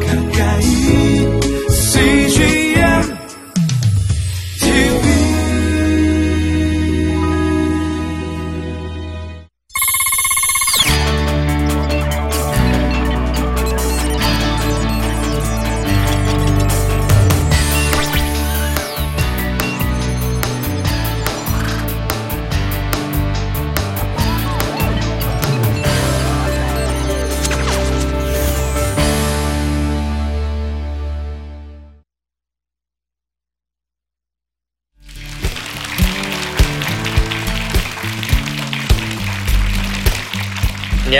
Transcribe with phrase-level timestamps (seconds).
[0.00, 0.21] 가까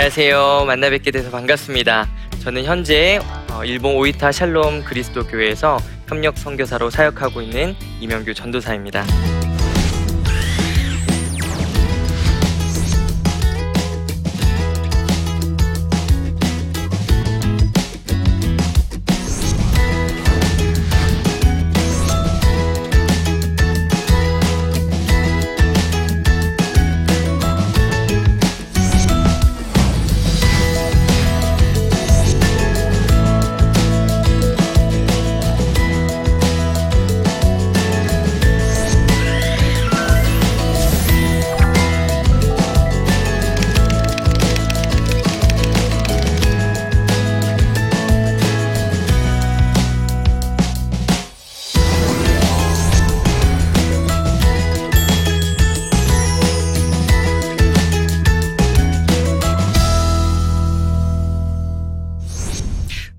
[0.03, 0.65] 안녕하세요.
[0.67, 2.09] 만나 뵙게 돼서 반갑습니다.
[2.41, 5.77] 저는 현재 어, 일본 오이타 샬롬 그리스도 교회에서
[6.09, 9.05] 협력 선교사로 사역하고 있는 이명규 전도사입니다.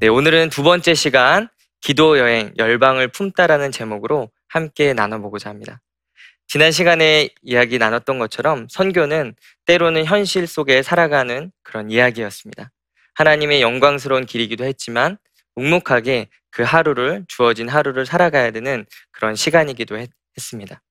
[0.04, 1.48] 네, 오늘은 두 번째 시간
[1.80, 5.80] 기도 여행 열방을 품다라는 제목으로 함께 나눠보고자 합니다.
[6.46, 12.70] 지난 시간에 이야기 나눴던 것처럼 선교는 때로는 현실 속에 살아가는 그런 이야기였습니다.
[13.14, 15.16] 하나님의 영광스러운 길이기도 했지만
[15.54, 20.82] 묵묵하게 그 하루를 주어진 하루를 살아가야 되는 그런 시간이기도 했, 했습니다.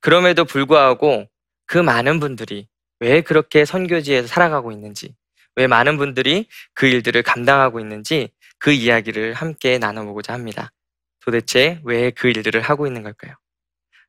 [0.00, 1.30] 그럼에도 불구하고
[1.64, 2.68] 그 많은 분들이
[3.00, 5.14] 왜 그렇게 선교지에서 살아가고 있는지,
[5.56, 10.72] 왜 많은 분들이 그 일들을 감당하고 있는지 그 이야기를 함께 나눠보고자 합니다.
[11.20, 13.34] 도대체 왜 그 일들을 하고 있는 걸까요?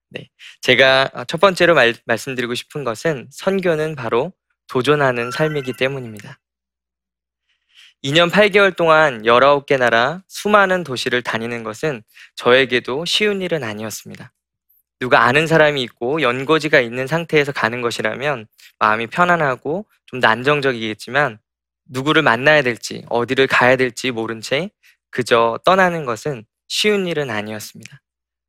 [0.09, 0.29] 네.
[0.61, 4.33] 제가 어, 첫 번째로 말, 말씀드리고 싶은 것은 선교는 바로
[4.67, 6.39] 도전하는 삶이기 때문입니다.
[8.03, 12.03] 2년 8개월 동안 19개 나라 수많은 도시를 다니는 것은
[12.35, 14.31] 저에게도 쉬운 일은 아니었습니다.
[14.99, 18.47] 누가 아는 사람이 있고 연고지가 있는 상태에서 가는 것이라면
[18.79, 21.39] 마음이 편안하고 좀 더 안정적이겠지만
[21.89, 24.69] 누구를 만나야 될지 어디를 가야 될지 모른 채
[25.11, 28.01] 그저 떠나는 것은 쉬운 일은 아니었습니다.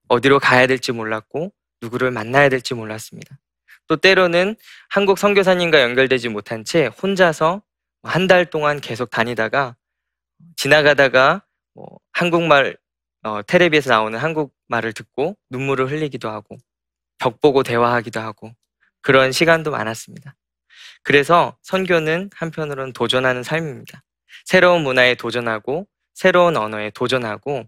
[0.08, 1.52] 어디로 가야 될지 몰랐고
[1.82, 3.38] 누구를 만나야 될지 몰랐습니다.
[3.88, 4.56] 또 때로는
[4.88, 7.62] 한국 선교사님과 연결되지 못한 채 혼자서
[8.02, 9.76] 한 달 동안 계속 다니다가
[10.56, 11.42] 지나가다가
[11.74, 12.76] 뭐 한국말
[13.24, 16.56] 어, 텔레비에서 나오는 한국 말을 듣고 눈물을 흘리기도 하고
[17.19, 18.53] 벽 보고 대화하기도 하고
[19.00, 20.34] 그런 시간도 많았습니다.
[21.03, 24.03] 그래서 선교는 한편으로는 도전하는 삶입니다.
[24.44, 27.65] 새로운 문화에 도전하고 새로운 언어에 도전하고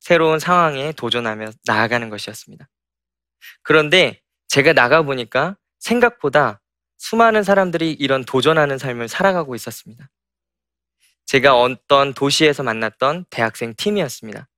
[0.00, 2.68] 새로운 상황에 도전하며 나아가는 것이었습니다.
[3.62, 6.60] 그런데 제가 나가보니까 생각보다
[6.96, 10.08] 수많은 사람들이 이런 도전하는 삶을 살아가고 있었습니다.
[11.26, 14.48] 제가 어떤 도시에서 만났던 대학생 팀이었습니다.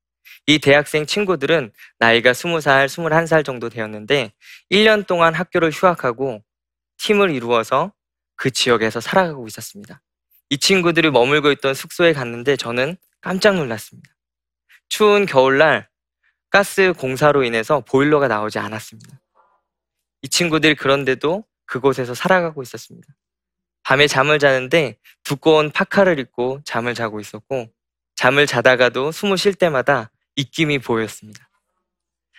[0.50, 4.32] 이 대학생 친구들은 나이가 20살, 21살 정도 되었는데
[4.72, 6.42] 1년 동안 학교를 휴학하고
[6.98, 7.92] 팀을 이루어서
[8.34, 10.02] 그 지역에서 살아가고 있었습니다.
[10.48, 14.10] 이 친구들이 머물고 있던 숙소에 갔는데 저는 깜짝 놀랐습니다.
[14.88, 15.88] 추운 겨울날
[16.50, 19.20] 가스 공사로 인해서 보일러가 나오지 않았습니다.
[20.22, 23.06] 이 친구들이 그런데도 그곳에서 살아가고 있었습니다.
[23.84, 27.68] 밤에 잠을 자는데 두꺼운 파카를 입고 잠을 자고 있었고
[28.16, 31.48] 잠을 자다가도 숨을 쉴 때마다 입김이 보였습니다.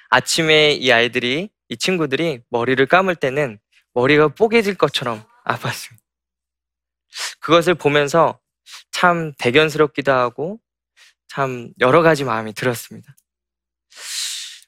[0.10, 3.60] 아침에 이 아이들이 이 친구들이 머리를 감을 때는
[3.94, 6.02] 머리가 뽀개질 것처럼 아팠습니다.
[7.40, 8.40] 그것을 보면서
[8.92, 10.60] 참 대견스럽기도 하고
[11.28, 13.16] 참 여러 가지 마음이 들었습니다.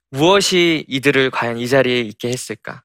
[0.10, 2.84] 무엇이 이들을 과연 이 자리에 있게 했을까?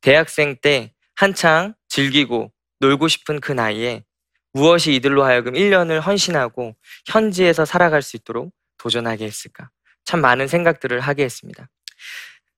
[0.00, 4.04] 대학생 때 한창 즐기고 놀고 싶은 그 나이에
[4.52, 9.70] 무엇이 이들로 하여금 1년을 헌신하고 현지에서 살아갈 수 있도록 도전하게 했을까?
[10.04, 11.68] 참 많은 생각들을 하게 했습니다.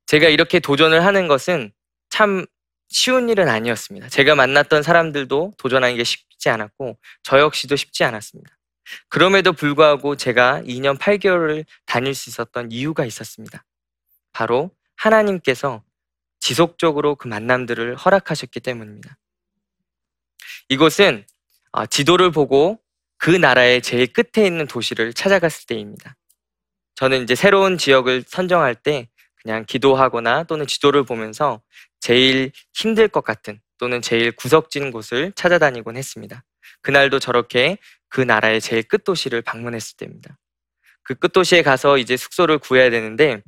[0.06, 1.72] 제가 이렇게 도전을 하는 것은
[2.10, 2.46] 참
[2.88, 4.08] 쉬운 일은 아니었습니다.
[4.08, 8.56] 제가 만났던 사람들도 도전하는 게 쉽지 않았고 저 역시도 쉽지 않았습니다.
[9.08, 13.64] 그럼에도 불구하고 제가 2년 8개월을 다닐 수 있었던 이유가 있었습니다.
[14.32, 15.82] 바로 하나님께서
[16.40, 19.16] 지속적으로 그 만남들을 허락하셨기 때문입니다.
[20.68, 21.24] 이곳은
[21.72, 22.78] 아, 지도를 보고
[23.16, 26.16] 그 나라의 제일 끝에 있는 도시를 찾아갔을 때입니다.
[26.94, 29.08] 저는 이제 새로운 지역을 선정할 때
[29.42, 31.60] 그냥 기도하거나 또는 지도를 보면서
[32.00, 36.44] 제일 힘들 것 같은 또는 제일 구석진 곳을 찾아다니곤 했습니다.
[36.82, 40.38] 그날도 저렇게 그 나라의 제일 끝 도시를 방문했을 때입니다.
[41.02, 43.42] 그 끝 도시에 가서 이제 숙소를 구해야 되는데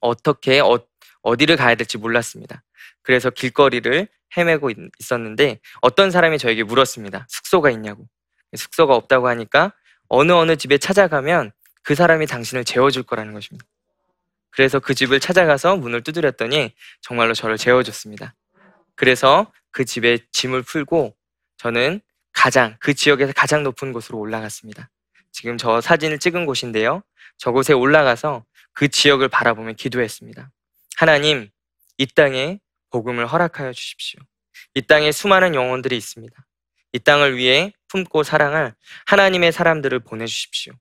[0.00, 0.84] 어떻게 어,
[1.22, 2.62] 어디를 가야 될지 몰랐습니다.
[3.02, 7.26] 그래서 길거리를 헤매고 있, 있었는데 어떤 사람이 저에게 물었습니다.
[7.28, 8.06] 숙소가 있냐고.
[8.56, 9.72] 숙소가 없다고 하니까
[10.08, 11.52] 어느 어느 집에 찾아가면
[11.84, 13.64] 그 사람이 당신을 재워줄 거라는 것입니다.
[14.50, 18.34] 그래서 그 집을 찾아가서 문을 두드렸더니 정말로 저를 재워줬습니다.
[18.96, 21.14] 그래서 그 집에 짐을 풀고
[21.58, 22.00] 저는
[22.32, 24.90] 가장 그 지역에서 가장 높은 곳으로 올라갔습니다.
[25.30, 27.02] 지금 저 사진을 찍은 곳인데요.
[27.36, 30.50] 저곳에 올라가서 그 지역을 바라보며 기도했습니다.
[30.96, 31.50] 하나님,
[31.98, 32.60] 이 땅에
[32.90, 34.20] 복음을 허락하여 주십시오.
[34.74, 36.34] 이 땅에 수많은 영혼들이 있습니다.
[36.92, 38.74] 이 땅을 위해 품고 사랑할
[39.06, 40.72] 하나님의 사람들을 보내주십시오.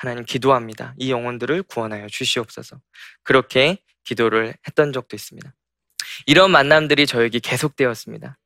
[0.00, 0.94] 하나님 기도합니다.
[0.96, 2.80] 이 영혼들을 구원하여 주시옵소서.
[3.22, 5.54] 그렇게 기도를 했던 적도 있습니다.
[6.24, 8.38] 이런 만남들이 저에게 계속되었습니다.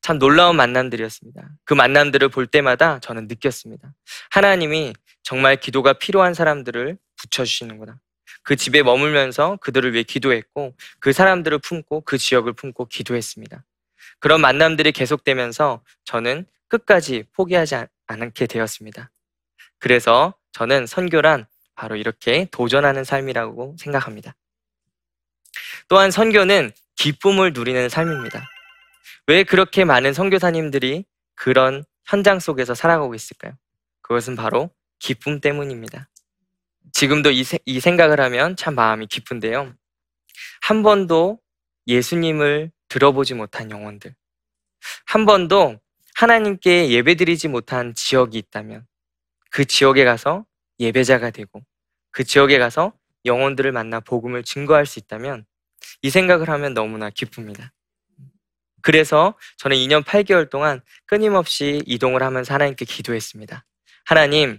[0.00, 1.50] 참 놀라운 만남들이었습니다.
[1.64, 3.94] 그 만남들을 볼 때마다 저는 느꼈습니다.
[4.30, 7.98] 하나님이 정말 기도가 필요한 사람들을 붙여주시는구나.
[8.42, 13.66] 그 집에 머물면서 그들을 위해 기도했고 그 사람들을 품고 그 지역을 품고 기도했습니다.
[14.18, 19.10] 그런 만남들이 계속되면서 저는 끝까지 포기하지 않게 되었습니다.
[19.78, 24.34] 그래서 저는 선교란 바로 이렇게 도전하는 삶이라고 생각합니다.
[25.88, 28.48] 또한 선교는 기쁨을 누리는 삶입니다.
[29.26, 31.04] 왜 그렇게 많은 선교사님들이
[31.34, 33.54] 그런 현장 속에서 살아가고 있을까요?
[34.00, 34.70] 그것은 바로
[35.00, 36.08] 기쁨 때문입니다.
[36.92, 39.74] 지금도 이, 이 생각을 하면 참 마음이 기쁜데요.
[40.62, 41.40] 한 번도
[41.88, 44.14] 예수님을 들어보지 못한 영혼들,
[45.06, 45.80] 한 번도
[46.14, 48.86] 하나님께 예배드리지 못한 지역이 있다면
[49.54, 50.44] 그 지역에 가서
[50.80, 51.62] 예배자가 되고
[52.10, 52.92] 그 지역에 가서
[53.24, 55.46] 영혼들을 만나 복음을 증거할 수 있다면
[56.02, 57.72] 이 생각을 하면 너무나 기쁩니다.
[58.82, 63.64] 그래서 저는 2년 8개월 동안 끊임없이 이동을 하면서 하나님께 기도했습니다.
[64.04, 64.58] 하나님,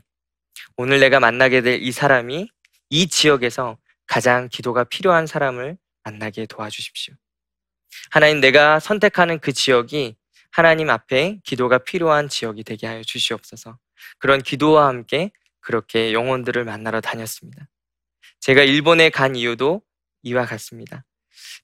[0.78, 2.48] 오늘 내가 만나게 될 이 사람이
[2.90, 3.78] 이 지역에서
[4.08, 7.16] 가장 기도가 필요한 사람을 만나게 도와주십시오.
[8.12, 10.16] 하나님, 내가 선택하는 그 지역이
[10.52, 13.78] 하나님 앞에 기도가 필요한 지역이 되게 하여 주시옵소서.
[14.20, 17.68] 그런 기도와 함께 그렇게 영혼들을 만나러 다녔습니다.
[18.40, 19.82] 제가 일본에 간 이유도
[20.24, 21.06] 이와 같습니다.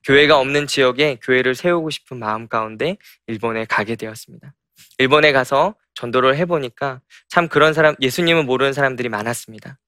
[0.03, 2.97] 교회가 없는 지역에 교회를 세우고 싶은 마음 가운데
[3.27, 4.53] 일본에 가게 되었습니다.
[4.97, 9.79] 일본에 가서 전도를 해보니까 참 그런 사람, 예수님을 모르는 사람들이 많았습니다.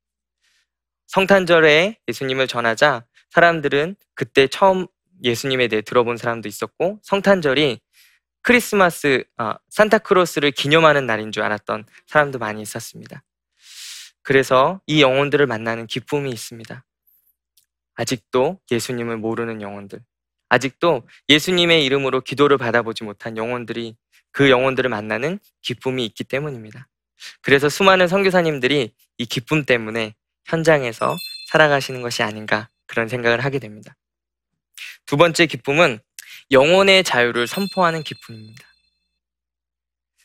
[1.08, 4.88] 성탄절에 예수님을 전하자 사람들은 그때 처음
[5.24, 7.80] 예수님에 대해 들어본 사람도 있었고 성탄절이
[8.44, 13.24] 크리스마스, 아, 산타크로스를 기념하는 날인 줄 알았던 사람도 많이 있었습니다.
[14.22, 16.86] 그래서 이 영혼들을 만나는 기쁨이 있습니다.
[17.95, 20.00] 아직도 예수님을 모르는 영혼들,
[20.50, 23.95] 아직도 예수님의 이름으로 기도를 받아보지 못한 영혼들이
[24.31, 26.89] 그 영혼들을 만나는 기쁨이 있기 때문입니다.
[27.42, 30.16] 그래서 수많은 선교사님들이 이 기쁨 때문에
[30.46, 31.16] 현장에서
[31.51, 33.96] 살아가시는 것이 아닌가 그런 생각을 하게 됩니다.
[35.06, 36.00] 두 번째 기쁨은
[36.51, 38.68] 영혼의 자유를 선포하는 기쁨입니다.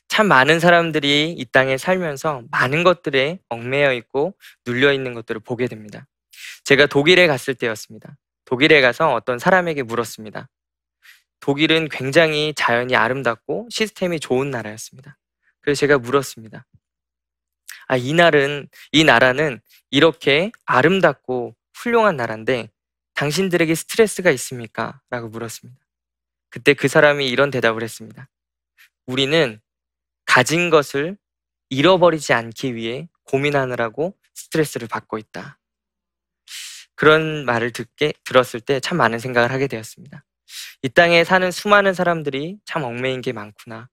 [0.09, 4.35] 참 많은 사람들이 이 땅에 살면서 많은 것들에 얽매여 있고
[4.67, 6.07] 눌려 있는 것들을 보게 됩니다.
[6.65, 8.17] 제가 독일에 갔을 때였습니다.
[8.45, 10.49] 독일에 가서 어떤 사람에게 물었습니다.
[11.41, 15.17] 독일은 굉장히 자연이 아름답고 시스템이 좋은 나라였습니다.
[15.61, 16.67] 그래서 제가 물었습니다.
[17.87, 22.71] 아, 이 날은, 이 나라는 이렇게 아름답고 훌륭한 나라인데
[23.15, 25.01] 당신들에게 스트레스가 있습니까?
[25.11, 25.88] 라고 물었습니다.
[26.51, 28.29] 그때 그 사람이 이런 대답을 했습니다.
[29.07, 29.61] 우리는
[30.27, 31.17] 가진 것을
[31.71, 35.59] 잃어버리지 않기 위해 고민하느라고 스트레스를 받고 있다.
[36.95, 40.25] 그런 말을 듣게 들었을 때 참 많은 생각을 하게 되었습니다.
[40.83, 43.89] 이 땅에 사는 수많은 사람들이 참 얽매인 게 많구나.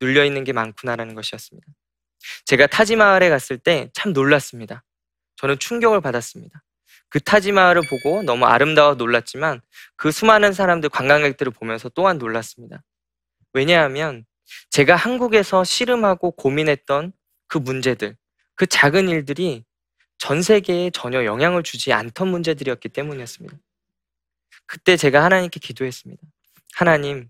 [0.00, 1.66] 눌려 있는 게 많구나라는 것이었습니다.
[2.46, 4.84] 제가 타지마을에 갔을 때 참 놀랐습니다.
[5.36, 6.62] 저는 충격을 받았습니다.
[7.10, 9.60] 그 타지마을을 보고 너무 아름다워 놀랐지만
[9.96, 12.82] 그 수많은 사람들, 관광객들을 보면서 또한 놀랐습니다.
[13.52, 14.24] 왜냐하면
[14.70, 17.12] 제가 한국에서 씨름하고 고민했던
[17.48, 18.16] 그 문제들,
[18.54, 19.64] 그 작은 일들이
[20.18, 23.56] 전 세계에 전혀 영향을 주지 않던 문제들이었기 때문이었습니다.
[24.66, 26.22] 그때 제가 하나님께 기도했습니다.
[26.74, 27.28] 하나님,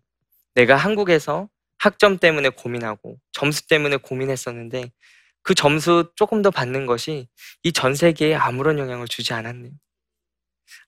[0.54, 4.92] 내가 한국에서 학점 때문에 고민하고 점수 때문에 고민했었는데
[5.42, 7.28] 그 점수 조금 더 받는 것이
[7.62, 9.72] 이 전 세계에 아무런 영향을 주지 않았네요.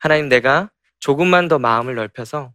[0.00, 2.52] 하나님, 내가 조금만 더 마음을 넓혀서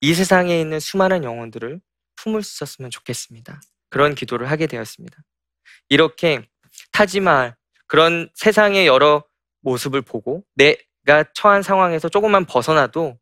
[0.00, 1.80] 이 세상에 있는 수많은 영혼들을
[2.16, 3.60] 품을 수 있었으면 좋겠습니다.
[3.90, 5.16] 그런 기도를 하게 되었습니다.
[5.88, 6.46] 이렇게
[6.92, 9.24] 타지 말 그런 세상의 여러
[9.60, 13.18] 모습을 보고 내가 처한 상황에서 조금만 벗어나도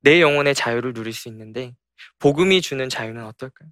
[0.00, 1.74] 내 영혼의 자유를 누릴 수 있는데
[2.18, 3.68] 복음이 주는 자유는 어떨까요?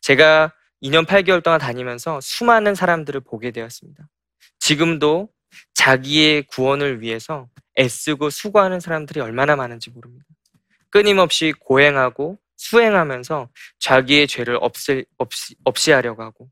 [0.00, 0.52] 제가
[0.82, 4.08] 2년 8개월 동안 다니면서 수많은 사람들을 보게 되었습니다.
[4.58, 5.28] 지금도
[5.74, 7.48] 자기의 구원을 위해서
[7.78, 10.24] 애쓰고 수고하는 사람들이 얼마나 많은지 모릅니다.
[10.90, 13.48] 끊임없이 고행하고 수행하면서
[13.80, 16.48] 자기의 죄를 없을, 없이, 없이 하려고 하고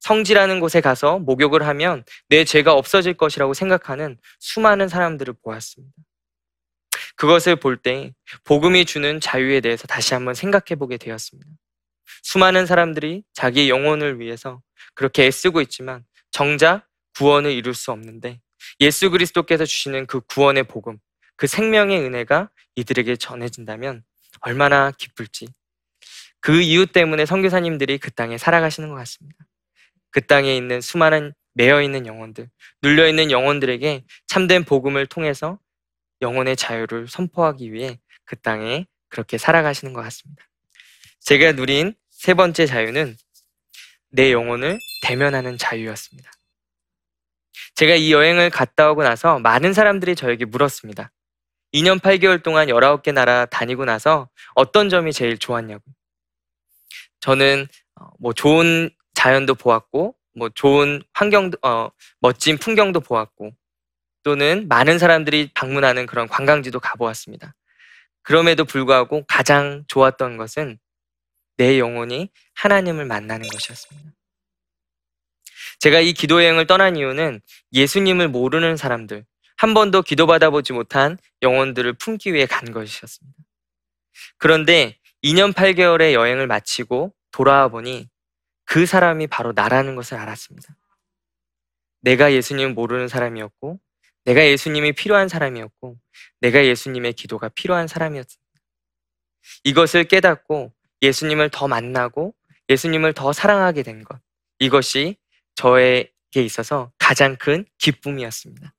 [0.00, 5.94] 성지라는 곳에 가서 목욕을 하면 내 죄가 없어질 것이라고 생각하는 수많은 사람들을 보았습니다.
[7.16, 11.50] 그것을 볼 때 복음이 주는 자유에 대해서 다시 한번 생각해 보게 되었습니다.
[12.22, 14.60] 수많은 사람들이 자기 영혼을 위해서
[14.94, 16.86] 그렇게 애쓰고 있지만 정작
[17.16, 18.40] 구원을 이룰 수 없는데
[18.80, 20.98] 예수 그리스도께서 주시는 그 구원의 복음,
[21.36, 24.04] 그 생명의 은혜가 이들에게 전해진다면
[24.40, 25.48] 얼마나 기쁠지.
[26.40, 29.44] 그 이유 때문에 선교사님들이 그 땅에 살아가시는 것 같습니다.
[30.10, 32.48] 그 땅에 있는 수많은 매여 있는 영혼들,
[32.82, 35.58] 눌려 있는 영혼들에게 참된 복음을 통해서
[36.22, 40.44] 영혼의 자유를 선포하기 위해 그 땅에 그렇게 살아가시는 것 같습니다.
[41.20, 43.16] 제가 누린 세 번째 자유는
[44.10, 46.30] 내 영혼을 대면하는 자유였습니다.
[47.76, 51.10] 제가 이 여행을 갔다 오고 나서 많은 사람들이 저에게 물었습니다.
[51.72, 55.82] 2년 8개월 동안 19개 나라 다니고 나서 어떤 점이 제일 좋았냐고.
[57.20, 57.66] 저는
[57.98, 63.52] 어, 뭐 좋은 자연도 보았고, 뭐 좋은 환경도, 어, 멋진 풍경도 보았고,
[64.24, 67.54] 또는 많은 사람들이 방문하는 그런 관광지도 가보았습니다.
[68.20, 70.78] 그럼에도 불구하고 가장 좋았던 것은
[71.60, 74.12] 내 영혼이 하나님을 만나는 것이었습니다.
[75.80, 77.42] 제가 이 기도 여행을 떠난 이유는
[77.74, 79.26] 예수님을 모르는 사람들,
[79.58, 83.44] 한 번도 기도받아 보지 못한 영혼들을 품기 위해 간 것이었습니다.
[84.38, 88.08] 그런데 2년 8개월의 여행을 마치고 돌아와 보니
[88.64, 90.74] 그 사람이 바로 나라는 것을 알았습니다.
[92.00, 93.78] 내가 예수님을 모르는 사람이었고,
[94.24, 95.98] 내가 예수님이 필요한 사람이었고,
[96.40, 98.50] 내가 예수님의 기도가 필요한 사람이었습니다.
[99.64, 102.34] 이것을 깨닫고 예수님을 더 만나고
[102.68, 104.18] 예수님을 더 사랑하게 된 것.
[104.58, 105.16] 이것이
[105.54, 108.74] 저에게 있어서 가장 큰 기쁨이었습니다.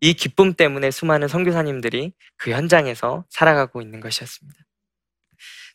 [0.00, 4.60] 이 기쁨 때문에 수많은 선교사님들이 그 현장에서 살아가고 있는 것이었습니다.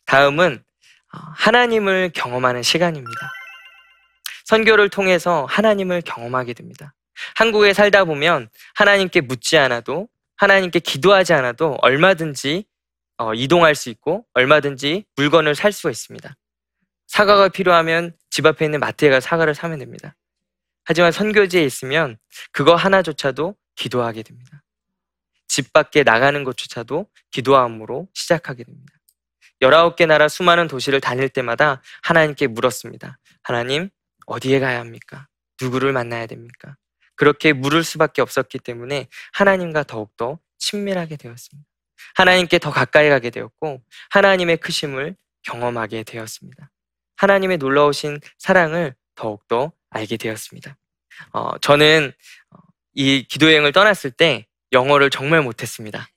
[0.06, 0.62] 다음은
[1.14, 3.32] 어, 하나님을 경험하는 시간입니다.
[4.44, 6.94] 선교를 통해서 하나님을 경험하게 됩니다.
[7.36, 12.64] 한국에 살다 보면 하나님께 묻지 않아도 하나님께 기도하지 않아도 얼마든지
[13.22, 16.36] 어, 이동할 수 있고 얼마든지 물건을 살 수가 있습니다.
[17.06, 20.16] 사과가 필요하면 집 앞에 있는 마트에 가서 사과를 사면 됩니다.
[20.84, 22.18] 하지만 선교지에 있으면
[22.50, 24.62] 그거 하나조차도 기도하게 됩니다.
[25.46, 28.94] 집 밖에 나가는 것조차도 기도함으로 시작하게 됩니다.
[29.60, 33.18] 19개 나라 수많은 도시를 다닐 때마다 하나님께 물었습니다.
[33.42, 33.90] 하나님,
[34.26, 35.28] 어디에 가야 합니까?
[35.60, 36.76] 누구를 만나야 됩니까?
[37.14, 41.71] 그렇게 물을 수밖에 없었기 때문에 하나님과 더욱더 친밀하게 되었습니다.
[42.14, 46.70] 하나님께 더 가까이 가게 되었고, 하나님의 크심을 경험하게 되었습니다.
[47.16, 50.76] 하나님의 놀라우신 사랑을 더욱더 알게 되었습니다.
[51.32, 52.12] 어, 저는
[52.94, 56.08] 이 기도여행을 떠났을 때 영어를 정말 못했습니다.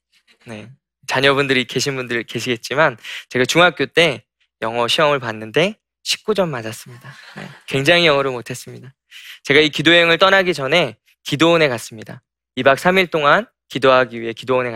[0.46, 0.70] 네.
[1.08, 2.98] 자녀분들이 계신 분들 계시겠지만
[3.30, 4.25] 제가 중학교 때
[4.62, 7.13] 영어 시험을 봤는데 19점 맞았습니다.
[7.38, 7.50] 네.
[7.68, 8.94] 굉장히 영어를 못했습니다.
[9.44, 12.22] 제가 이 기도여행을 떠나기 전에 기도원에 갔습니다.
[12.58, 14.72] 2박 3일 동안 기도하기 위해 기도원에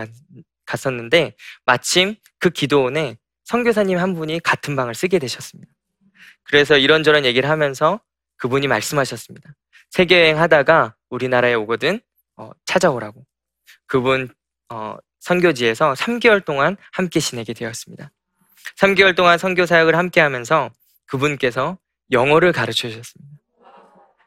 [0.70, 1.34] 갔었는데
[1.64, 5.72] 마침 그 기도원에 선교사님 한 분이 같은 방을 쓰게 되셨습니다.
[6.44, 8.00] 그래서 이런저런 얘기를 하면서
[8.36, 9.50] 그분이 말씀하셨습니다.
[9.90, 12.00] 세계 여행 하다가 우리나라에 오거든
[12.36, 13.24] 어, 찾아오라고.
[13.86, 14.32] 그분
[14.68, 18.10] 어, 선교지에서 3개월 동안 함께 지내게 되었습니다.
[18.78, 20.70] 3개월 동안 선교 사역을 함께 하면서
[21.06, 21.78] 그분께서
[22.12, 23.36] 영어를 가르쳐 주셨습니다.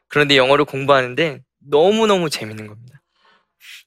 [0.08, 3.00] 그런데 영어를 공부하는데 너무너무 재밌는 겁니다.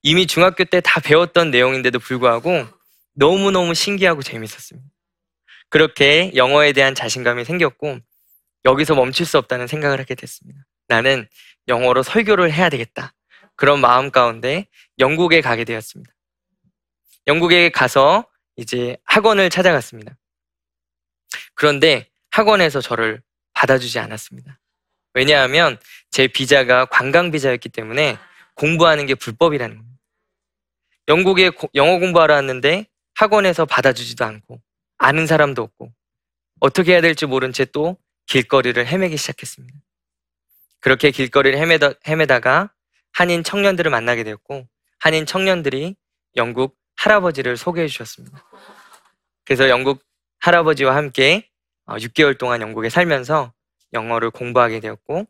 [0.04, 2.68] 이미 중학교 때 다 배웠던 내용인데도 불구하고
[3.14, 4.88] 너무너무 신기하고 재밌었습니다.
[5.70, 8.00] 그렇게 영어에 대한 자신감이 생겼고
[8.66, 10.62] 여기서 멈출 수 없다는 생각을 하게 됐습니다.
[10.88, 11.28] 나는
[11.68, 13.14] 영어로 설교를 해야 되겠다.
[13.56, 14.68] 그런 마음 가운데
[15.00, 16.12] 영국에 가게 되었습니다.
[17.28, 20.18] 영국에 가서 이제 학원을 찾아갔습니다.
[21.56, 23.22] 그런데 학원에서 저를
[23.54, 24.60] 받아주지 않았습니다.
[25.14, 25.80] 왜냐하면
[26.12, 28.18] 제 비자가 관광 비자였기 때문에
[28.58, 29.98] 공부하는 게 불법이라는 겁니다.
[31.08, 32.86] 영국에 영어 공부하러 왔는데
[33.16, 34.62] 학원에서 받아주지도 않고
[34.98, 35.94] 아는 사람도 없고
[36.60, 37.98] 어떻게 해야 될지 모른 채 또
[38.28, 39.80] 길거리를 헤매기 시작했습니다.
[40.80, 42.72] 그렇게 길거리를 헤매다, 헤매다가
[43.14, 44.68] 한인 청년들을 만나게 되었고
[45.00, 45.96] 한인 청년들이
[46.36, 48.46] 영국 할아버지를 소개해 주셨습니다.
[49.46, 50.04] 그래서 영국
[50.40, 51.50] 할아버지와 함께
[51.88, 53.54] 6개월 어, 동안 영국에 살면서
[53.94, 55.26] 영어를 공부하게 되었고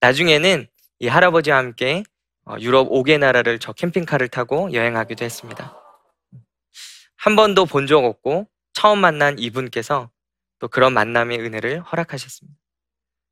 [0.00, 0.66] 나중에는
[1.00, 2.17] 이 할아버지와 함께 어,
[2.60, 5.76] 유럽 5개 나라를 저 캠핑카를 타고 여행하기도 했습니다.
[7.16, 10.10] 한 번도 본 적 없고 처음 만난 이분께서
[10.60, 12.58] 또 그런 만남의 은혜를 허락하셨습니다.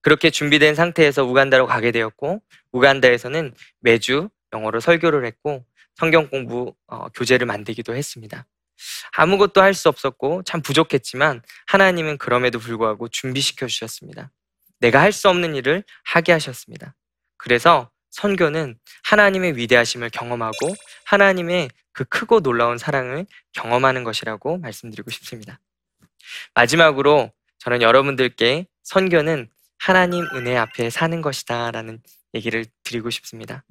[0.03, 2.41] 그렇게 준비된 상태에서 우간다로 가게 되었고
[2.73, 8.47] 우간다에서는 매주 영어로 설교를 했고 성경 공부 어, 교재를 만들기도 했습니다.
[9.17, 14.31] 아무것도 할 수 없었고 참 부족했지만 하나님은 그럼에도 불구하고 준비시켜 주셨습니다.
[14.81, 16.95] 내가 할 수 없는 일을 하게 하셨습니다.
[17.39, 25.61] 그래서 선교는 하나님의 위대하심을 경험하고 하나님의 그 크고 놀라운 사랑을 경험하는 것이라고 말씀드리고 싶습니다.
[26.55, 32.01] 마지막으로 저는 여러분들께 선교는 하나님 은혜 앞에 사는 것이다 라는
[32.33, 33.65] 얘기를 드리고 싶습니다.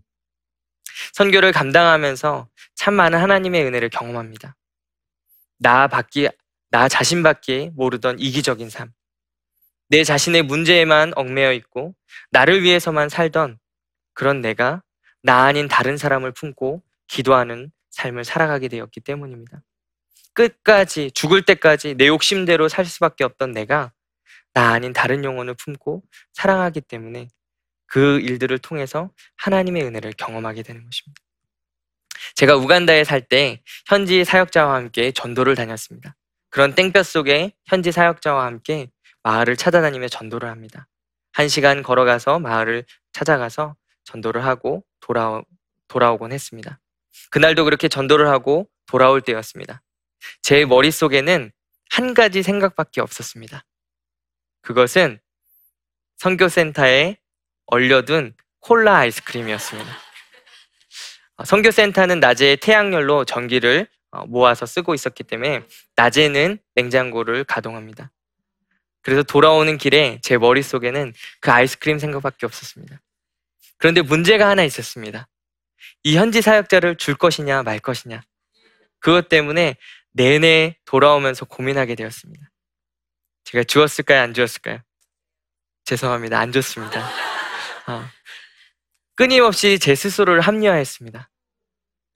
[1.14, 4.56] 선교를 감당하면서 참 많은 하나님의 은혜를 경험합니다.
[5.58, 6.30] 나 받기,
[6.70, 8.94] 나 자신 받기에 모르던 이기적인 삶.
[9.90, 11.96] 내 자신의 문제에만 얽매여 있고
[12.30, 13.58] 나를 위해서만 살던
[14.15, 14.81] 그런 내가
[15.22, 19.62] 나 아닌 다른 사람을 품고 기도하는 삶을 살아가게 되었기 때문입니다.
[20.34, 23.93] 끝까지 죽을 때까지 내 욕심대로 살 수밖에 없던 내가
[24.53, 26.03] 나 아닌 다른 영혼을 품고
[26.34, 27.27] 사랑하기 때문에
[27.88, 31.22] 그 일들을 통해서 하나님의 은혜를 경험하게 되는 것입니다.
[32.36, 36.15] 제가 우간다에 살 때 현지 사역자와 함께 전도를 다녔습니다.
[36.50, 38.89] 그런 땡볕 속에 현지 사역자와 함께
[39.24, 40.88] 마을을 찾아다니며 전도를 합니다.
[41.34, 45.43] 한 시간 걸어가서 마을을 찾아가서 전도를 하고 돌아오,
[45.88, 46.79] 돌아오곤 했습니다.
[47.31, 49.81] 그날도 그렇게 전도를 하고 돌아올 때였습니다.
[50.41, 51.51] 제 머릿속에는
[51.91, 53.65] 한 가지 생각밖에 없었습니다.
[54.62, 55.19] 그것은
[56.17, 57.17] 선교센터에
[57.67, 59.97] 얼려둔 콜라 아이스크림이었습니다.
[61.43, 65.63] 선교센터는 낮에 태양열로 전기를 어, 모아서 쓰고 있었기 때문에
[65.97, 68.12] 낮에는 냉장고를 가동합니다.
[69.01, 73.01] 그래서 돌아오는 길에 제 머릿속에는 그 아이스크림 생각밖에 없었습니다.
[73.77, 75.27] 그런데 문제가 하나 있었습니다.
[76.03, 78.22] 이 현지 사역자를 줄 것이냐 말 것이냐.
[79.00, 79.75] 그것 때문에
[80.11, 82.50] 내내 돌아오면서 고민하게 되었습니다.
[83.44, 84.22] 제가 주었을까요?
[84.22, 84.79] 안 주었을까요?
[85.83, 86.40] 죄송합니다.
[86.40, 87.07] 안 줬습니다.
[87.88, 88.07] 어.
[89.16, 91.29] 끊임없이 제 스스로를 합리화했습니다.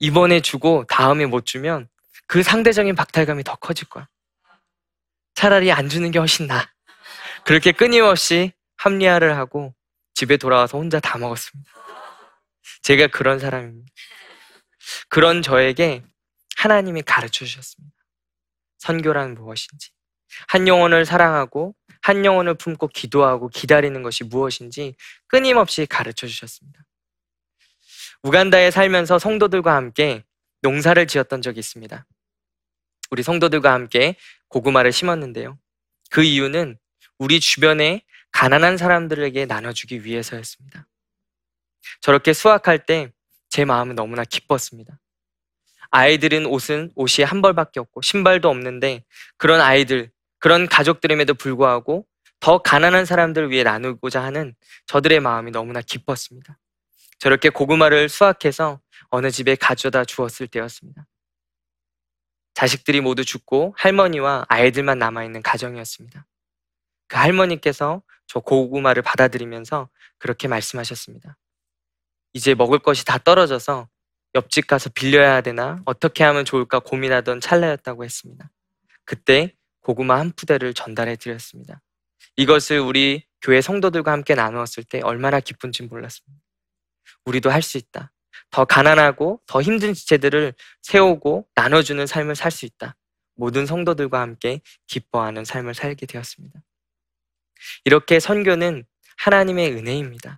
[0.00, 1.88] 이번에 주고 다음에 못 주면
[2.26, 4.08] 그 상대적인 박탈감이 더 커질 거야.
[5.34, 6.68] 차라리 안 주는 게 훨씬 나아.
[7.44, 9.74] 그렇게 끊임없이 합리화를 하고
[10.14, 11.70] 집에 돌아와서 혼자 다 먹었습니다.
[12.82, 13.90] 제가 그런 사람입니다.
[15.08, 16.02] 그런 저에게
[16.56, 17.96] 하나님이 가르쳐 주셨습니다.
[18.78, 19.90] 선교란 무엇인지,
[20.48, 24.94] 한 영혼을 사랑하고 한 영혼을 품고 기도하고 기다리는 것이 무엇인지
[25.26, 26.80] 끊임없이 가르쳐 주셨습니다.
[28.22, 30.24] 우간다에 살면서 성도들과 함께
[30.62, 32.06] 농사를 지었던 적이 있습니다.
[33.10, 34.16] 우리 성도들과 함께
[34.48, 35.58] 고구마를 심었는데요.
[36.10, 36.78] 그 이유는
[37.18, 40.86] 우리 주변에 가난한 사람들에게 나눠주기 위해서였습니다.
[42.00, 43.12] 저렇게 수확할 때
[43.50, 44.98] 제 마음은 너무나 기뻤습니다.
[45.90, 49.04] 아이들은 옷은 옷이 한 벌밖에 없고 신발도 없는데
[49.36, 52.06] 그런 아이들, 그런 가족들임에도 불구하고
[52.38, 54.54] 더 가난한 사람들을 위해 나누고자 하는
[54.86, 56.58] 저들의 마음이 너무나 기뻤습니다.
[57.18, 61.06] 저렇게 고구마를 수확해서 어느 집에 가져다 주었을 때였습니다.
[62.54, 66.26] 자식들이 모두 죽고 할머니와 아이들만 남아있는 가정이었습니다.
[67.08, 69.88] 그 할머니께서 저 고구마를 받아들이면서
[70.18, 71.36] 그렇게 말씀하셨습니다.
[72.32, 73.88] 이제 먹을 것이 다 떨어져서
[74.36, 78.48] 옆집 가서 빌려야 되나 어떻게 하면 좋을까 고민하던 찰나였다고 했습니다.
[79.04, 81.82] 그때 고구마 한 푸대를 전달해 드렸습니다.
[82.36, 86.40] 이것을 우리 교회 성도들과 함께 나누었을 때 얼마나 기쁜지 몰랐습니다.
[87.24, 88.12] 우리도 할 수 있다.
[88.50, 92.94] 더 가난하고 더 힘든 지체들을 세우고 나눠주는 삶을 살 수 있다.
[93.34, 96.60] 모든 성도들과 함께 기뻐하는 삶을 살게 되었습니다.
[97.84, 98.84] 이렇게 선교는
[99.18, 100.34] 하나님의 은혜입니다.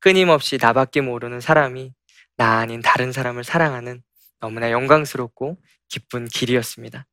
[0.00, 1.92] 끊임없이 나밖에 모르는 사람이
[2.36, 4.02] 나 아닌 다른 사람을 사랑하는
[4.40, 7.06] 너무나 영광스럽고 기쁜 길이었습니다.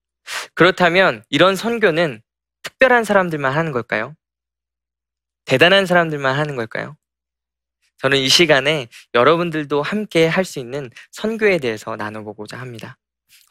[0.56, 2.22] 그렇다면 이런 선교는
[2.64, 4.16] 특별한 사람들만 하는 걸까요?
[5.46, 6.96] 대단한 사람들만 하는 걸까요?
[7.98, 12.98] 저는 이 시간에 여러분들도 함께 할 수 있는 선교에 대해서 나눠보고자 합니다.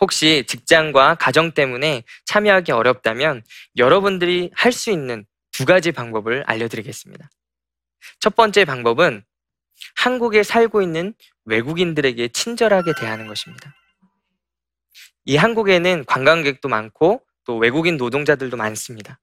[0.01, 3.43] 혹시 직장과 가정 때문에 참여하기 어렵다면
[3.77, 5.27] 여러분들이 할 수 있는
[5.59, 7.29] 두 가지 방법을 알려드리겠습니다.
[8.21, 9.25] 첫 번째 방법은
[9.97, 11.15] 한국에 살고 있는
[11.47, 13.75] 외국인들에게 친절하게 대하는 것입니다.
[15.25, 19.19] 이 한국에는 관광객도 많고 또 외국인 노동자들도 많습니다.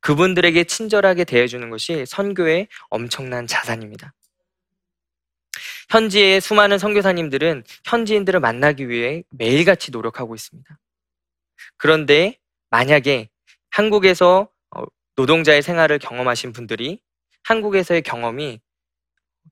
[0.00, 4.12] 그분들에게 친절하게 대해주는 것이 선교의 엄청난 자산입니다.
[5.88, 10.78] 현지의 수많은 선교사님들은 현지인들을 만나기 위해 매일같이 노력하고 있습니다.
[11.78, 13.30] 그런데 만약에
[13.70, 14.84] 한국에서 어,
[15.18, 17.00] 노동자의 생활을 경험하신 분들이
[17.42, 18.60] 한국에서의 경험이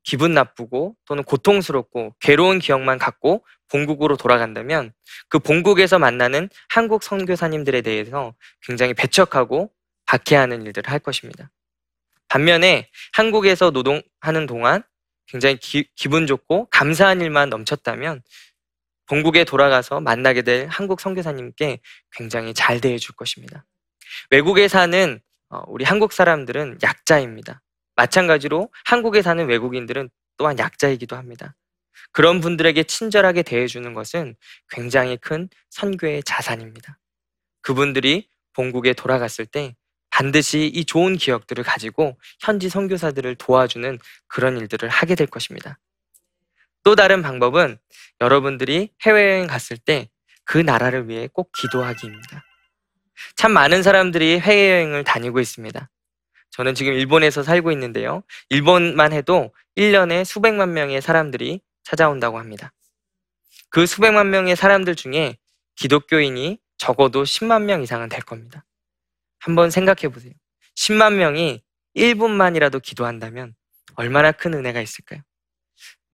[0.04, 4.92] 기분 나쁘고 또는 고통스럽고 괴로운 기억만 갖고 본국으로 돌아간다면
[5.28, 9.72] 그 본국에서 만나는 한국 선교사님들에 대해서 굉장히 배척하고
[10.04, 11.50] 박해하는 일들을 할 것입니다.
[12.28, 14.84] 반면에 한국에서 노동하는 동안
[15.26, 18.22] 굉장히 기, 분 좋고 감사한 일만 넘쳤다면
[19.06, 21.80] 본국에 돌아가서 만나게 될 한국 선교사님께
[22.12, 23.64] 굉장히 잘 대해줄 것입니다.
[24.30, 25.25] 외국에 사는 어,
[25.68, 27.62] 우리 한국 사람들은 약자입니다.
[27.94, 31.54] 마찬가지로 한국에 사는 외국인들은 또한 약자이기도 합니다.
[32.12, 34.36] 그런 분들에게 친절하게 대해주는 것은
[34.68, 36.98] 굉장히 큰 선교의 자산입니다.
[37.62, 39.76] 그분들이 본국에 돌아갔을 때
[40.10, 45.78] 반드시 이 좋은 기억들을 가지고 현지 선교사들을 도와주는 그런 일들을 하게 될 것입니다.
[46.84, 47.78] 또 다른 방법은
[48.20, 50.08] 여러분들이 해외여행 갔을 때
[50.46, 52.45] 그 나라를 위해 꼭 기도하기입니다.
[53.36, 55.90] 참 많은 사람들이 해외여행을 다니고 있습니다.
[56.50, 58.22] 저는 지금 일본에서 살고 있는데요.
[58.48, 62.72] 일본만 해도 1년에 수백만 명의 사람들이 찾아온다고 합니다.
[63.70, 65.36] 그 수백만 명의 사람들 중에
[65.76, 68.64] 기독교인이 적어도 10만 명 이상은 될 겁니다.
[69.38, 70.32] 한번 생각해 보세요.
[70.76, 71.62] 10만 명이
[71.96, 73.54] 1분만이라도 기도한다면
[73.94, 75.20] 얼마나 큰 은혜가 있을까요?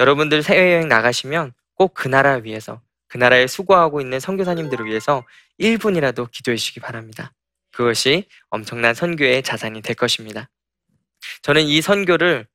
[0.00, 5.24] 여러분들 해외여행 나가시면 꼭 그 나라 위해서 그 나라에 수고하고 있는 선교사님들을 위해서
[5.62, 7.32] 1분이라도 기도해 주시기 바랍니다.
[7.72, 10.50] 그것이 엄청난 선교의 자산이 될 것입니다.
[11.42, 12.46] 저는 이 선교를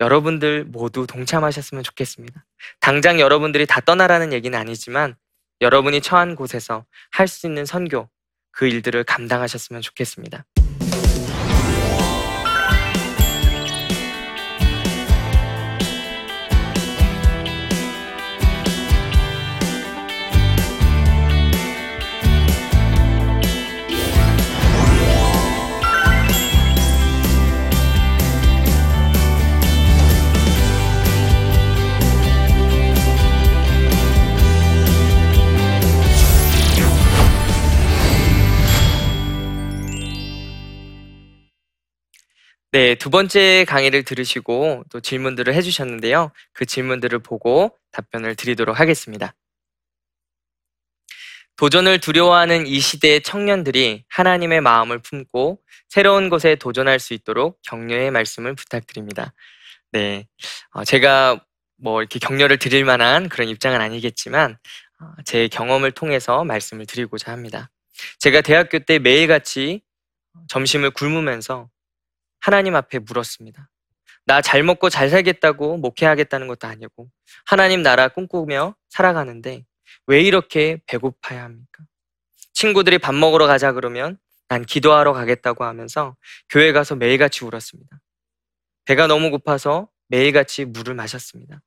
[0.00, 2.44] 여러분들 모두 동참하셨으면 좋겠습니다.
[2.80, 5.14] 당장 여러분들이 다 떠나라는 얘기는 아니지만
[5.60, 8.08] 여러분이 처한 곳에서 할 수 있는 선교,
[8.50, 10.44] 그 일들을 감당하셨으면 좋겠습니다.
[43.04, 46.32] 두 번째 강의를 들으시고 또 질문들을 해주셨는데요.
[46.54, 49.34] 그 질문들을 보고 답변을 드리도록 하겠습니다.
[51.56, 58.54] 도전을 두려워하는 이 시대의 청년들이 하나님의 마음을 품고 새로운 것에 도전할 수 있도록 격려의 말씀을
[58.54, 59.34] 부탁드립니다.
[59.92, 60.26] 네,
[60.70, 61.44] 어, 제가
[61.76, 64.56] 뭐 이렇게 격려를 드릴 만한 그런 입장은 아니겠지만
[65.00, 67.70] 어, 제 경험을 통해서 말씀을 드리고자 합니다.
[68.18, 69.82] 제가 대학교 때 매일같이
[70.48, 71.68] 점심을 굶으면서
[72.44, 73.70] 하나님 앞에 물었습니다.
[74.26, 77.08] 나 잘 먹고 잘 살겠다고 목회하겠다는 것도 아니고
[77.46, 79.64] 하나님 나라 꿈꾸며 살아가는데
[80.06, 81.84] 왜 이렇게 배고파야 합니까?
[82.52, 86.16] 친구들이 밥 먹으러 가자 그러면 난 기도하러 가겠다고 하면서
[86.50, 87.98] 교회 가서 매일같이 울었습니다.
[88.84, 91.62] 배가 너무 고파서 매일같이 물을 마셨습니다.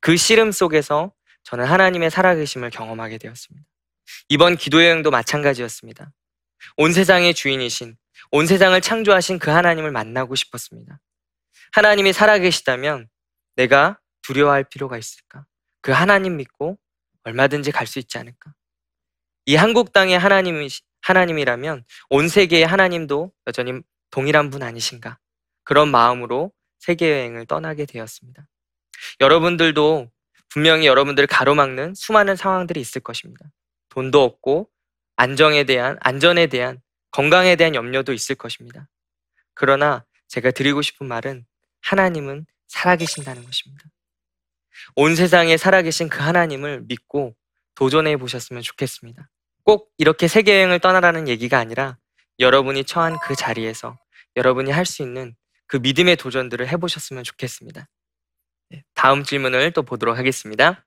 [0.00, 3.66] 그 씨름 속에서 저는 하나님의 살아계심을 경험하게 되었습니다.
[4.28, 6.12] 이번 기도 여행도 마찬가지였습니다.
[6.76, 7.96] 온 세상의 주인이신
[8.30, 11.00] 온 세상을 창조하신 그 하나님을 만나고 싶었습니다.
[11.72, 13.08] 하나님이 살아계시다면
[13.56, 15.46] 내가 두려워할 필요가 있을까?
[15.80, 16.78] 그 하나님 믿고
[17.24, 18.54] 얼마든지 갈 수 있지 않을까?
[19.46, 20.68] 이 한국 땅의 하나님이,
[21.02, 25.18] 하나님이라면 온 세계의 하나님도 여전히 동일한 분 아니신가?
[25.64, 28.46] 그런 마음으로 세계여행을 떠나게 되었습니다.
[29.20, 30.10] 여러분들도
[30.48, 33.50] 분명히 여러분들을 가로막는 수많은 상황들이 있을 것입니다.
[33.90, 34.70] 돈도 없고
[35.18, 38.88] 안정에 대한, 안전에 대한 건강에 대한 염려도 있을 것입니다.
[39.52, 41.44] 그러나 제가 드리고 싶은 말은
[41.82, 43.84] 하나님은 살아계신다는 것입니다.
[44.94, 47.34] 온 세상에 살아계신 그 하나님을 믿고
[47.74, 49.28] 도전해 보셨으면 좋겠습니다.
[49.64, 51.98] 꼭 이렇게 세계여행을 떠나라는 얘기가 아니라
[52.38, 53.98] 여러분이 처한 그 자리에서
[54.36, 55.34] 여러분이 할 수 있는
[55.66, 57.88] 그 믿음의 도전들을 해보셨으면 좋겠습니다.
[58.70, 60.86] 네, 다음 질문을 또 보도록 하겠습니다.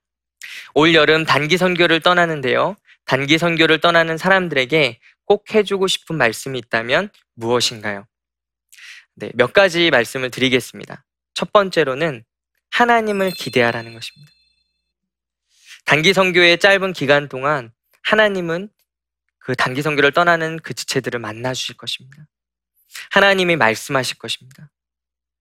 [0.74, 2.78] 올 여름 단기 선교를 떠나는데요.
[3.12, 8.08] 단기 선교를 떠나는 사람들에게 꼭 해주고 싶은 말씀이 있다면 무엇인가요?
[9.16, 11.04] 네, 몇 가지 말씀을 드리겠습니다.
[11.34, 12.24] 첫 번째로는
[12.70, 14.32] 하나님을 기대하라는 것입니다.
[15.84, 18.70] 단기 선교의 짧은 기간 동안 하나님은
[19.40, 22.30] 그 단기 선교를 떠나는 그 지체들을 만나 주실 것입니다.
[23.10, 24.72] 하나님이 말씀하실 것입니다.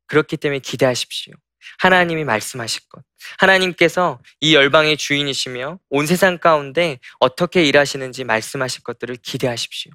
[0.07, 1.35] 그렇기 때문에 기대하십시오.
[1.79, 3.03] 하나님이 말씀하실 것.
[3.39, 9.93] 하나님께서 이 열방의 주인이시며 온 세상 가운데 어떻게 일하시는지 말씀하실 것들을 기대하십시오.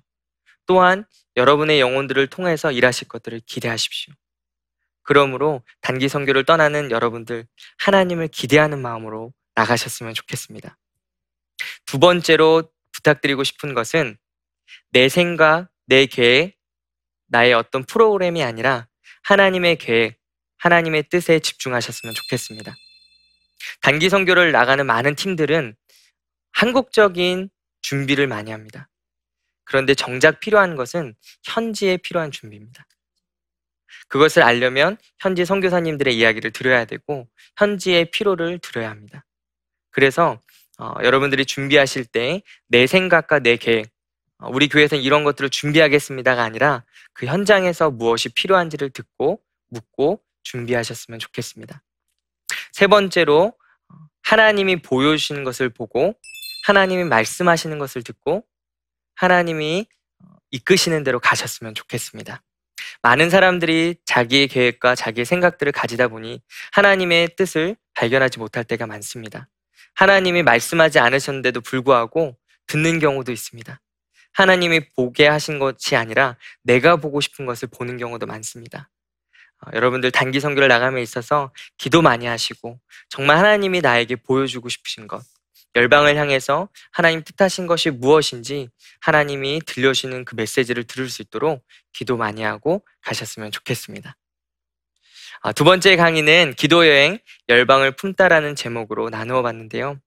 [0.65, 4.13] 또한 여러분의 영혼들을 통해서 일하실 것들을 기대하십시오.
[5.03, 7.45] 그러므로 단기 선교를 떠나는 여러분들
[7.77, 10.77] 하나님을 기대하는 마음으로 나가셨으면 좋겠습니다.
[11.85, 14.17] 두 번째로 부탁드리고 싶은 것은
[14.91, 16.57] 내 생각, 내 계획,
[17.27, 18.87] 나의 어떤 프로그램이 아니라
[19.23, 20.19] 하나님의 계획,
[20.65, 22.75] 하나님의 뜻에 집중하셨으면 좋겠습니다.
[23.81, 25.75] 단기 선교를 나가는 많은 팀들은
[26.53, 27.49] 한국적인
[27.81, 28.89] 준비를 많이 합니다.
[29.63, 32.87] 그런데 정작 필요한 것은 현지에 필요한 준비입니다.
[34.07, 39.23] 그것을 알려면 현지 선교사님들의 이야기를 들어야 되고 현지의 피로를 들어야 합니다.
[39.91, 40.41] 그래서
[40.79, 43.87] 어, 여러분들이 준비하실 때 내 생각과 내 계획,
[44.39, 51.83] 어, 우리 교회에서는 이런 것들을 준비하겠습니다가 아니라 그 현장에서 무엇이 필요한지를 듣고 묻고 준비하셨으면 좋겠습니다.
[52.71, 53.53] 세 번째로
[53.89, 56.15] 어, 하나님이 보여주시는 것을 보고
[56.65, 58.45] 하나님이 말씀하시는 것을 듣고
[59.15, 59.87] 하나님이
[60.19, 62.41] 어, 이끄시는 대로 가셨으면 좋겠습니다.
[63.01, 69.47] 많은 사람들이 자기의 계획과 자기의 생각들을 가지다 보니 하나님의 뜻을 발견하지 못할 때가 많습니다.
[69.95, 73.79] 하나님이 말씀하지 않으셨는데도 불구하고 듣는 경우도 있습니다.
[74.33, 78.89] 하나님이 보게 하신 것이 아니라 내가 보고 싶은 것을 보는 경우도 많습니다.
[79.65, 85.23] 어, 여러분들 단기 선교를 나감에 있어서 기도 많이 하시고 정말 하나님이 나에게 보여주고 싶으신 것,
[85.75, 88.69] 열방을 향해서 하나님 뜻하신 것이 무엇인지
[89.01, 94.15] 하나님이 들려주시는 그 메시지를 들을 수 있도록 기도 많이 하고 가셨으면 좋겠습니다.
[95.41, 99.99] 아, 두 번째 강의는 기도 여행 열방을 품다라는 제목으로 나누어 봤는데요.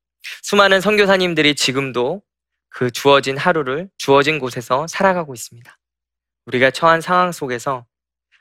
[0.42, 2.23] 수많은 선교사님들이 지금도
[2.71, 5.79] 그 주어진 하루를 주어진 곳에서 살아가고 있습니다.
[6.47, 7.87] 우리가 처한 상황 속에서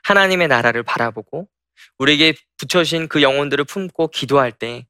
[0.08, 1.48] 하나님의 나라를 바라보고
[1.98, 4.86] 우리에게 붙여주신 그 영혼들을 품고 기도할 때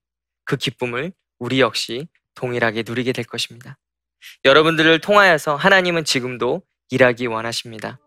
[0.49, 3.79] 그 기쁨을 우리 역시 동일하게 누리게 될 것입니다.
[4.47, 8.01] 여러분들을 통하여서 하나님은 지금도 일하기 원하십니다.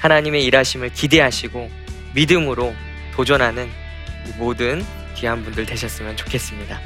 [0.00, 1.70] 하나님의 일하심을 기대하시고
[2.16, 2.74] 믿음으로
[3.14, 3.68] 도전하는
[4.26, 4.82] 이 모든
[5.14, 6.80] 귀한 분들 되셨으면 좋겠습니다.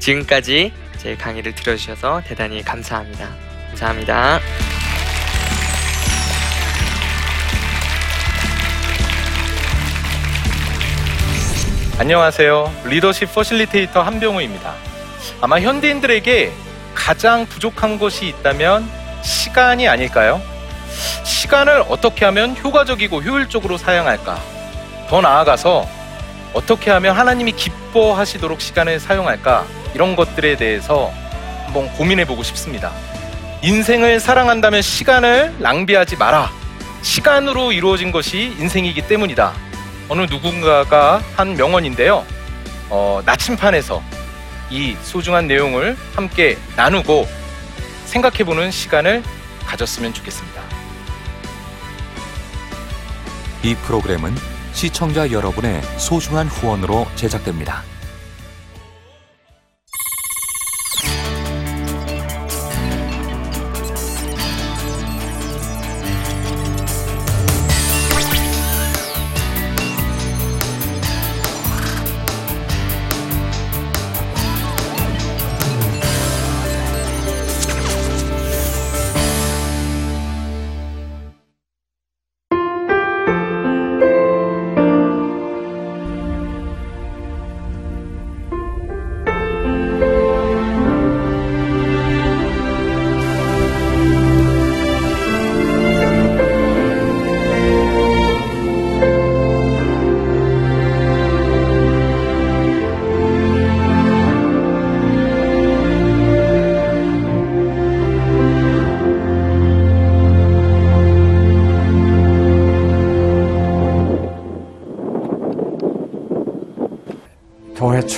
[0.00, 3.36] 지금까지 제 강의를 들어주셔서 대단히 감사합니다.
[3.68, 4.40] 감사합니다.
[11.98, 12.72] 안녕하세요.
[12.84, 14.72] 리더십 퍼실리테이터 한병우입니다.
[15.40, 16.52] 아마 현대인들에게
[16.94, 18.88] 가장 부족한 것이 있다면
[19.22, 20.40] 시간이 아닐까요?
[21.24, 24.38] 시간을 어떻게 하면 효과적이고 효율적으로 사용할까?
[25.08, 25.88] 더 나아가서
[26.54, 29.66] 어떻게 하면 하나님이 기뻐하시도록 시간을 사용할까?
[29.92, 31.10] 이런 것들에 대해서
[31.64, 32.92] 한번 고민해 보고 싶습니다.
[33.62, 36.48] 인생을 사랑한다면 시간을 낭비하지 마라.
[37.02, 39.67] 시간으로 이루어진 것이 인생이기 때문이다.
[40.08, 42.24] 어느 누군가가 한 명언인데요.
[42.90, 44.02] 어, 나침판에서
[44.70, 47.26] 이 소중한 내용을 함께 나누고
[48.06, 49.22] 생각해보는 시간을
[49.66, 50.62] 가졌으면 좋겠습니다.
[53.62, 54.34] 이 프로그램은
[54.72, 57.82] 시청자 여러분의 소중한 후원으로 제작됩니다.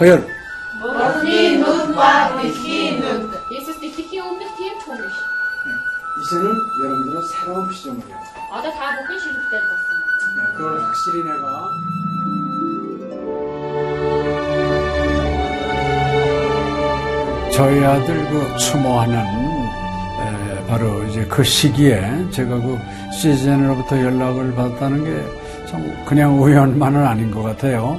[0.00, 0.26] 허연.
[0.80, 3.30] 먹기 눈과 듣기 눈.
[3.52, 5.04] 예수 듣기 없는 뒤에 총이시.
[5.66, 5.72] 네,
[6.22, 6.52] 이제는
[6.82, 8.16] 여러분들은 새로운 피조물이야.
[8.52, 10.52] 아다 다 먹기 싫을 때 봤어.
[10.56, 11.70] 그걸 확실히 내가.
[17.52, 19.24] 저희 아들 그 추모하는
[20.68, 22.78] 바로 이제 그 시기에 제가 그
[23.12, 27.98] 시즌으로부터 연락을 받았다는 게 참 그냥 우연만은 아닌 것 같아요.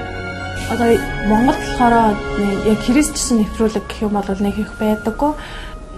[0.71, 0.95] Одоо
[1.27, 2.15] Монгол болохоор
[2.65, 5.33] яг христчсэн нэвтрүүлэг гэх юм бол нэг их байдаггүй.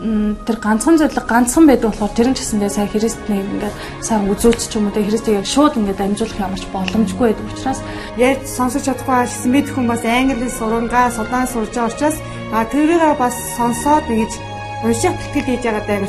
[0.03, 4.61] Тэр ганцхан зөвлөг ганцхан байдаг болохоор тэр нь ч гэсэндээ сайн христний ингээд сайн үзүүлч
[4.67, 7.79] ч юм уу тэ христийг яг шууд ингээд амжуулах ямар ч боломжгүй байдаг учраас
[8.17, 12.17] ярьж сонсож чадахгүй байсан мэд хүн бас англи сурангаа судаан сурж байгаа учраас
[12.51, 14.33] а тэрийг бас сонсоод ингэж
[14.83, 15.99] унших тэтгэл хийж байгаа даа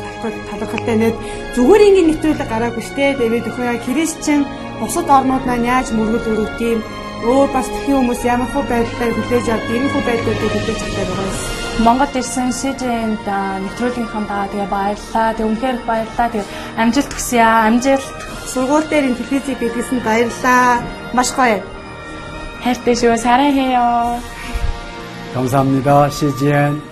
[0.51, 1.15] талархалтай нэг
[1.55, 4.41] зүгээр ингээд нэвтрүүлэг гараагүй штэ тэгээд өхөө христчэн
[4.81, 6.81] бусад орнууд маань яаж мөргөл өрөвд юм
[7.24, 11.28] өөр бас тхэн хүмүүс ямар хөө байдлаар хүлээж авд ийм хөө байдлуудыг хүлээж авдаг байгаа
[11.28, 11.60] юм.
[11.84, 13.28] Монгол ирсэн СЖН-д
[13.64, 15.28] нэвтрүүлгийнхаа даа тэгээ баярлаа.
[15.36, 16.28] Тэгээ үнхээр баярлаа.
[16.32, 16.50] Тэгээ
[16.82, 17.68] амжилт хүсье аа.
[17.68, 18.08] Амжилт.
[18.52, 20.84] Сургууль дээр ин телевизийг бидлсэн баярлаа.
[21.16, 21.60] Маш гоё.
[22.64, 23.16] хайртай шүү.
[23.16, 24.20] 사랑해요.
[25.34, 26.10] 감사합니다.
[26.10, 26.82] CGN